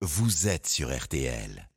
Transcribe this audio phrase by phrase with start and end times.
[0.00, 1.67] vous êtes sur RTL.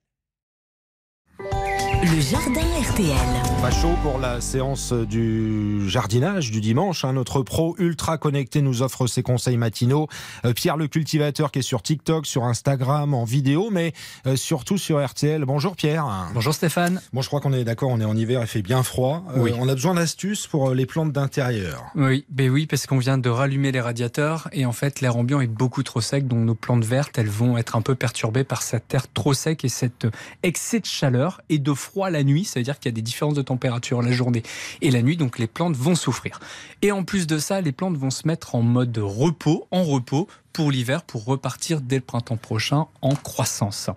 [2.04, 3.62] Le jardin RTL.
[3.62, 7.06] Pas chaud pour la séance du jardinage du dimanche.
[7.06, 7.14] hein.
[7.14, 10.08] Notre pro ultra connecté nous offre ses conseils matinaux.
[10.44, 13.94] Euh, Pierre le cultivateur qui est sur TikTok, sur Instagram, en vidéo, mais
[14.26, 15.46] euh, surtout sur RTL.
[15.46, 16.08] Bonjour Pierre.
[16.34, 17.02] Bonjour Stéphane.
[17.14, 19.24] Bon, je crois qu'on est d'accord, on est en hiver, il fait bien froid.
[19.36, 19.52] Euh, Oui.
[19.60, 21.84] On a besoin d'astuces pour euh, les plantes d'intérieur.
[21.96, 25.40] Oui, ben oui, parce qu'on vient de rallumer les radiateurs et en fait l'air ambiant
[25.40, 28.64] est beaucoup trop sec, donc nos plantes vertes elles vont être un peu perturbées par
[28.64, 30.08] cet air trop sec et cet
[30.42, 32.46] excès de chaleur et de froid la nuit.
[32.46, 34.44] Ça veut dire qu'il y a des différences de température la journée
[34.82, 36.40] et la nuit, donc les plantes vont souffrir.
[36.82, 40.28] Et en plus de ça, les plantes vont se mettre en mode repos, en repos
[40.54, 43.90] pour l'hiver, pour repartir dès le printemps prochain en croissance.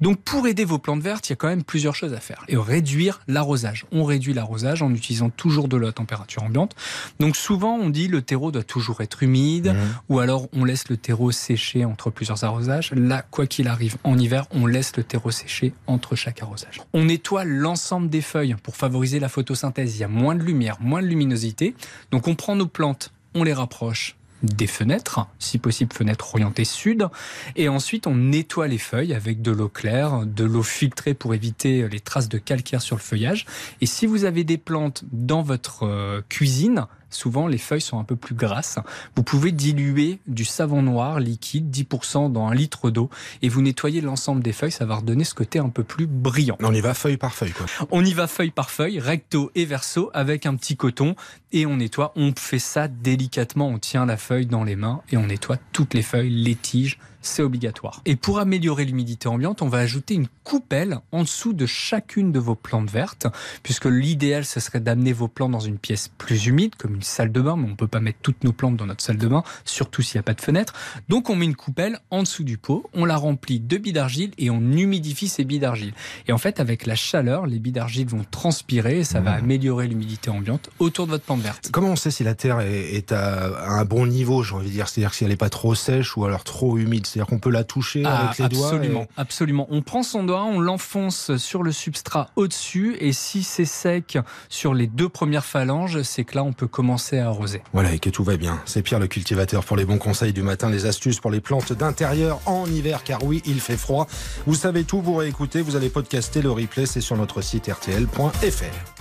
[0.00, 2.44] Donc pour aider vos plantes vertes, il y a quand même plusieurs choses à faire.
[2.48, 3.86] Et réduire l'arrosage.
[3.92, 6.74] On réduit l'arrosage en utilisant toujours de l'eau à température ambiante.
[7.20, 9.94] Donc souvent on dit le terreau doit toujours être humide Mhm.
[10.08, 12.90] ou alors on laisse le terreau sécher entre plusieurs arrosages.
[12.92, 16.80] Là, quoi qu'il arrive, en hiver, on laisse le terreau sécher entre chaque arrosage.
[16.92, 19.96] On nettoie l'ensemble des feuilles pour favoriser la photosynthèse.
[19.96, 21.74] Il y a moins de lumière, moins de luminosité.
[22.10, 27.08] Donc on prend nos plantes, on les rapproche des fenêtres, si possible fenêtres orientées sud,
[27.56, 31.88] et ensuite on nettoie les feuilles avec de l'eau claire, de l'eau filtrée pour éviter
[31.88, 33.46] les traces de calcaire sur le feuillage.
[33.80, 38.04] Et si vous avez des plantes dans votre euh, cuisine, souvent les feuilles sont un
[38.04, 38.78] peu plus grasses,
[39.16, 43.10] vous pouvez diluer du savon noir liquide, 10% dans un litre d'eau,
[43.42, 46.56] et vous nettoyez l'ensemble des feuilles, ça va redonner ce côté un peu plus brillant.
[46.60, 47.52] On y va feuille par feuille.
[47.52, 47.66] Quoi.
[47.90, 51.14] On y va feuille par feuille, recto et verso, avec un petit coton,
[51.52, 52.12] et on nettoie.
[52.16, 55.94] On fait ça délicatement, on tient la feuille dans les mains, et on nettoie toutes
[55.94, 58.02] les feuilles, les tiges, c'est obligatoire.
[58.04, 62.38] Et pour améliorer l'humidité ambiante, on va ajouter une coupelle en dessous de chacune de
[62.38, 63.26] vos plantes vertes,
[63.62, 67.32] puisque l'idéal, ce serait d'amener vos plantes dans une pièce plus humide, comme une salle
[67.32, 69.42] de bain, mais on peut pas mettre toutes nos plantes dans notre salle de bain,
[69.64, 70.74] surtout s'il n'y a pas de fenêtre.
[71.08, 74.32] Donc on met une coupelle en dessous du pot, on la remplit de billes d'argile
[74.38, 75.94] et on humidifie ces billes d'argile.
[76.26, 79.86] Et en fait, avec la chaleur, les billes d'argile vont transpirer et ça va améliorer
[79.86, 81.70] l'humidité ambiante autour de votre plante verte.
[81.72, 84.88] Comment on sait si la terre est, à un bon niveau, j'ai envie de dire?
[84.88, 87.64] C'est-à-dire si elle n'est pas trop sèche ou alors trop humide C'est-à-dire qu'on peut la
[87.64, 89.66] toucher Ah, avec les doigts absolument, et- absolument.
[89.70, 94.16] On prend son doigt, on l'enfonce sur le substrat au-dessus, et si c'est sec
[94.48, 97.62] sur les deux premières phalanges, c'est que là on peut commencer à arroser.
[97.74, 98.60] Voilà, et que tout va bien.
[98.64, 101.72] C'est Pierre le cultivateur pour les bons conseils du matin, les astuces pour les plantes
[101.74, 104.06] d'intérieur en hiver, car oui, il fait froid.
[104.46, 108.91] Vous savez tout, vous réécoutez, vous allez podcaster le replay, c'est sur notre site rtl.fr.